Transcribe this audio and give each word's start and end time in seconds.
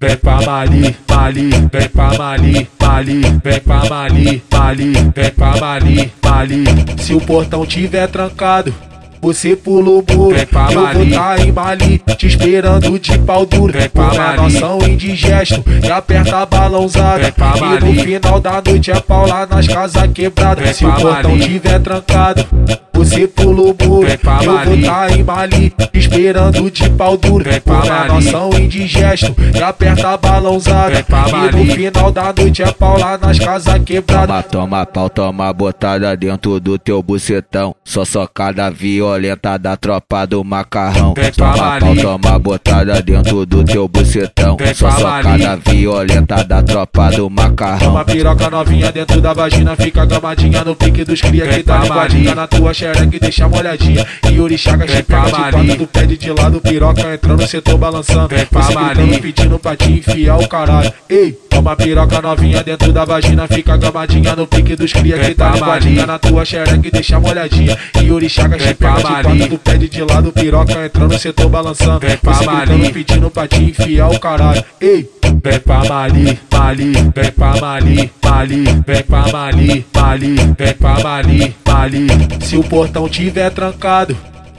vem 0.00 0.16
pra 0.16 0.40
Mali, 0.42 0.96
Mali, 1.08 1.50
vem 1.72 1.88
pra 1.88 2.18
Mali, 2.18 2.68
Mali, 2.80 3.20
vem 3.44 3.60
pra 3.60 3.84
Mali, 3.88 4.42
Mali, 4.52 4.92
vem 5.14 5.30
pra 5.36 5.56
Mali, 5.56 6.12
Mali. 6.24 6.64
Se 6.98 7.14
o 7.14 7.20
portão 7.20 7.64
tiver 7.66 8.06
trancado, 8.08 8.74
você 9.20 9.56
pula 9.56 9.90
o 9.90 10.04
muro, 10.10 10.36
Vem 10.36 10.46
pra 10.46 10.68
eu 10.72 10.80
Mali. 10.82 11.10
vou 11.10 11.18
tá 11.18 11.38
em 11.40 11.52
Mali, 11.52 12.02
te 12.16 12.26
esperando 12.26 12.98
de 12.98 13.18
pau 13.18 13.44
duro. 13.44 13.72
Vem 13.72 13.88
pra 13.88 14.14
Mali. 14.14 14.42
noção 14.42 14.78
indigesto, 14.88 15.64
e 15.84 15.90
aperta 15.90 16.38
a 16.38 16.46
balãozada. 16.46 17.22
Vem 17.24 17.32
pra 17.32 17.52
E 17.56 17.60
no 17.60 17.66
Mali. 17.66 17.98
final 18.02 18.40
da 18.40 18.62
noite 18.64 18.90
é 18.90 19.00
pau 19.00 19.26
lá 19.26 19.46
nas 19.46 19.66
casas 19.66 20.08
quebradas. 20.12 20.76
Se 20.76 20.86
o 20.86 20.92
portão 20.92 21.32
Mali. 21.32 21.44
tiver 21.44 21.80
trancado, 21.80 22.46
o 23.02 23.86
muro, 23.86 24.06
Vem 24.06 24.18
pra 24.18 24.42
eu 24.42 24.58
vou 24.64 24.82
tá 24.82 25.10
em 25.10 25.22
Mali, 25.22 25.72
esperando 25.94 26.70
de 26.70 26.90
pau 26.90 27.16
duro. 27.16 27.44
Vem 27.44 27.60
pra 27.60 27.80
Por 27.80 27.88
Mali. 27.88 28.08
noção 28.08 28.50
indigesto, 28.54 29.34
e 29.54 29.62
aperta 29.62 30.10
a 30.10 30.16
balãozada. 30.16 31.02
Pra 31.04 31.24
E 31.28 31.56
no 31.56 31.72
final 31.72 32.12
da 32.12 32.32
noite 32.36 32.62
é 32.62 32.72
pau 32.72 32.98
lá 32.98 33.18
nas 33.18 33.38
casas 33.38 33.80
quebradas. 33.84 34.26
Toma, 34.26 34.42
toma 34.42 34.86
pau, 34.86 35.08
toma 35.10 35.52
botada 35.52 36.16
dentro 36.16 36.58
do 36.60 36.78
teu 36.78 37.02
bucetão. 37.02 37.74
Só 37.84 38.04
socada 38.04 38.70
violenta 38.70 39.56
da 39.58 39.76
tropa 39.76 40.26
do 40.26 40.42
macarrão. 40.44 41.14
Vem 41.14 41.32
pra 41.32 41.52
Toma 41.52 41.78
pau, 41.78 41.96
toma 41.96 42.38
botada 42.38 43.02
dentro 43.02 43.46
do 43.46 43.64
teu 43.64 43.88
bucetão. 43.88 44.56
Só 44.74 44.90
socada 44.90 45.56
violenta 45.56 46.42
da 46.44 46.62
tropa 46.62 47.10
do 47.10 47.30
macarrão. 47.30 47.92
Uma 47.92 48.04
piroca 48.04 48.50
novinha 48.50 48.90
dentro 48.92 49.20
da 49.20 49.32
vagina 49.32 49.76
Fica 49.76 50.04
gamadinha 50.04 50.64
no 50.64 50.74
pique 50.74 51.04
dos 51.04 51.20
cria 51.20 51.46
Que 51.46 51.62
tá 51.62 51.84
Mali. 51.84 52.34
na 52.34 52.46
tua 52.46 52.72
xereca 52.94 53.18
deixa 53.18 53.48
molhadinha? 53.48 54.06
E 54.30 54.40
Urichaga 54.40 54.86
Vem 54.86 54.96
te 54.96 55.02
pra 55.02 55.22
pega 55.86 56.16
de 56.16 56.30
lado, 56.30 56.60
piroca 56.60 57.14
entrando 57.14 57.46
Setor 57.46 57.78
balançando. 57.78 58.28
Vem 58.28 58.46
pra 58.46 58.62
gritando, 58.62 59.20
pedindo 59.20 59.58
pra 59.58 59.76
te 59.76 59.92
enfiar 59.92 60.38
o 60.38 60.48
caralho. 60.48 60.92
Ei, 61.08 61.36
uma 61.68 61.76
piroca 61.76 62.22
novinha 62.22 62.62
dentro 62.64 62.92
da 62.92 63.04
vagina 63.04 63.46
Fica 63.46 63.76
gamadinha 63.76 64.34
no 64.34 64.46
pique 64.46 64.74
dos 64.74 64.90
cria 64.90 65.18
Que 65.18 65.34
tá 65.34 65.54
Mali. 65.56 66.06
na 66.06 66.18
tua 66.18 66.42
xereca 66.44 66.90
deixa 66.90 67.20
molhadinha 67.20 67.76
E 68.02 68.10
Urichaga 68.10 68.56
te 68.56 68.64
Vem 68.64 68.74
pega 68.74 68.94
pra 68.94 69.20
de 69.20 69.22
quatro 69.22 69.48
Tu 69.48 69.58
pede 69.58 69.88
de 69.88 70.02
lado, 70.02 70.32
piroca 70.32 70.86
entrando 70.86 71.18
Setor 71.18 71.48
balançando 71.50 72.00
Vem 72.00 72.16
pra 72.16 72.42
Mali. 72.42 72.90
pedindo 72.90 73.30
pra 73.30 73.46
te 73.46 73.62
enfiar 73.62 74.08
o 74.08 74.18
caralho 74.18 74.64
Ei, 74.80 75.10
Vem 75.44 75.60
pra 75.60 75.84
Mali, 75.84 76.38
Mali, 76.50 76.92
vem 77.14 77.32
pra 77.32 77.60
Mali, 77.60 78.10
Mali, 78.24 78.64
vem 78.86 79.02
pra 79.02 79.28
Mali, 79.30 79.86
Mali, 79.94 80.34
vem 80.58 80.74
pra 80.74 81.00
Mali, 81.00 81.56
Mali. 81.66 82.06
Se 82.40 82.56
o 82.56 82.64
portão 82.64 83.08
tiver 83.08 83.50
trancado, 83.50 84.16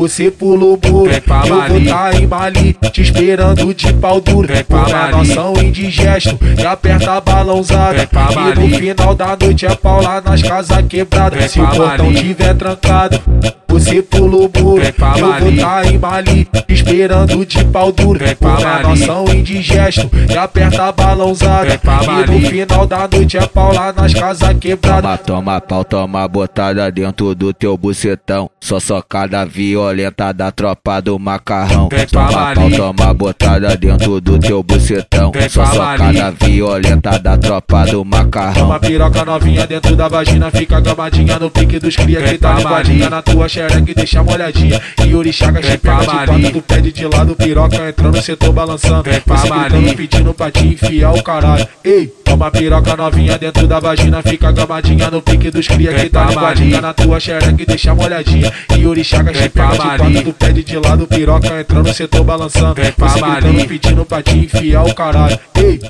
você 0.00 0.30
pula 0.30 0.64
o 0.64 0.80
muro. 0.82 1.10
Vem 1.10 1.20
pra 1.20 1.42
eu 1.46 1.68
vou 1.68 1.84
tá 1.84 2.10
em 2.14 2.26
Mali, 2.26 2.74
te 2.90 3.02
esperando 3.02 3.74
de 3.74 3.92
pau 3.92 4.18
duro. 4.18 4.48
Mali. 4.70 5.12
noção 5.12 5.52
indigesto, 5.62 6.38
e 6.58 6.64
aperta 6.64 7.12
a 7.12 7.20
balãozada. 7.20 8.08
E 8.10 8.58
no 8.58 8.78
final 8.78 9.14
da 9.14 9.36
noite 9.36 9.66
é 9.66 9.74
pau 9.74 10.00
lá 10.00 10.22
nas 10.22 10.40
casas 10.42 10.82
quebradas. 10.88 11.50
Se 11.50 11.60
o 11.60 11.68
portão 11.68 12.14
tiver 12.14 12.54
trancado, 12.54 13.20
você 13.68 14.00
pula 14.00 14.36
o 14.36 14.50
muro. 14.58 14.82
Vem 14.82 14.92
pra 14.92 15.18
eu 15.18 15.34
vou 15.38 15.56
tá 15.58 15.84
em 15.84 15.98
Mali, 15.98 16.44
te 16.44 16.72
esperando 16.72 17.44
de 17.44 17.62
pau 17.66 17.92
duro. 17.92 18.20
Mali. 18.40 18.88
noção 18.88 19.26
indigesto, 19.28 20.08
e 20.30 20.38
aperta 20.38 20.84
a 20.84 20.92
balãozada. 20.92 21.78
E 21.78 22.30
no 22.30 22.48
final 22.48 22.86
da 22.86 23.06
noite 23.06 23.36
é 23.36 23.46
pau 23.46 23.74
lá 23.74 23.92
nas 23.92 24.14
casas 24.14 24.56
quebradas. 24.58 25.02
Toma, 25.02 25.18
toma 25.18 25.60
pau, 25.60 25.84
toma 25.84 26.26
botada 26.26 26.90
dentro 26.90 27.34
do 27.34 27.52
teu 27.52 27.76
bucetão. 27.76 28.50
Só 28.58 28.80
socada 28.80 29.44
violenta 29.44 29.89
da 30.34 30.50
tropa 30.52 31.00
do 31.00 31.18
macarrão. 31.18 31.88
Vem 31.90 32.06
pra 32.06 32.26
Toma 32.26 32.54
pau, 32.54 32.70
toma 32.70 33.14
botada 33.14 33.76
dentro 33.76 34.20
do 34.20 34.38
teu 34.38 34.62
bucetão. 34.62 35.30
Vem 35.32 35.48
Só 35.48 35.62
pra 35.62 35.72
socada 35.72 36.34
violenta 36.40 37.18
da 37.18 37.36
tropa 37.36 37.84
do 37.86 38.04
macarrão. 38.04 38.66
Uma 38.66 38.78
piroca 38.78 39.24
novinha 39.24 39.66
dentro 39.66 39.96
da 39.96 40.08
vagina 40.08 40.50
Fica 40.50 40.80
gamadinha 40.80 41.38
no 41.38 41.50
pique 41.50 41.78
dos 41.78 41.96
cria 41.96 42.22
Que 42.22 42.38
tá 42.38 42.60
Mali. 42.60 42.98
na 43.08 43.22
tua 43.22 43.48
xereca 43.48 43.90
e 43.90 43.94
deixa 43.94 44.22
molhadinha 44.22 44.80
E 45.04 45.14
Urichaga 45.14 45.60
Vem 45.60 45.70
te 45.72 45.78
pega 45.78 46.04
pra 46.04 46.20
de 46.20 46.26
quatro 46.26 46.52
Tu 46.52 46.62
pede 46.62 46.92
de 46.92 47.06
lado, 47.06 47.34
piroca 47.34 47.88
entrando 47.88 48.20
Setor 48.22 48.52
balançando 48.52 49.02
Vem 49.02 49.20
pra 49.20 49.36
Você 49.36 49.48
gritando, 49.48 49.96
pedindo 49.96 50.34
pra 50.34 50.50
te 50.50 50.66
enfiar 50.66 51.12
o 51.12 51.22
caralho 51.22 51.66
Ei, 51.84 52.12
uma 52.34 52.50
piroca 52.50 52.96
novinha 52.96 53.38
dentro 53.38 53.66
da 53.66 53.80
vagina 53.80 54.22
Fica 54.22 54.52
gamadinha 54.52 55.10
no 55.10 55.22
pique 55.22 55.50
dos 55.50 55.66
cria 55.66 55.92
Que 55.94 56.08
tá 56.08 56.30
Mali. 56.32 56.80
na 56.80 56.92
tua 56.92 57.18
xereca 57.18 57.62
e 57.62 57.66
deixa 57.66 57.94
molhadinha. 57.94 58.52
E 58.76 58.84
Vem 58.84 59.02
te 59.02 59.18
pega 59.22 59.32
de 59.32 59.48
quatro 59.50 60.22
Tu 60.22 60.32
pede 60.32 60.64
de 60.64 60.76
lado, 60.78 61.06
piroca 61.06 61.60
entrando 61.60 61.92
Setor 61.92 62.24
balançando. 62.24 62.74
Você 62.74 63.20
gritando, 63.20 63.66
pedindo 63.66 64.04
pra 64.04 64.22
te 64.22 64.38
enfiar 64.38 64.84
o 64.84 64.94
caralho. 64.94 65.38
Ei 65.56 65.80